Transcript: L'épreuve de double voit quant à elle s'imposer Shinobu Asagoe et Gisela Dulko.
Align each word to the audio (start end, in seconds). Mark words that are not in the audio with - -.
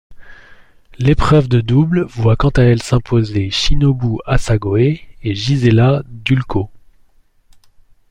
L'épreuve 0.97 1.47
de 1.47 1.61
double 1.61 2.03
voit 2.05 2.35
quant 2.35 2.49
à 2.49 2.63
elle 2.63 2.81
s'imposer 2.81 3.51
Shinobu 3.51 4.17
Asagoe 4.25 4.97
et 5.21 5.35
Gisela 5.35 6.01
Dulko. 6.07 6.71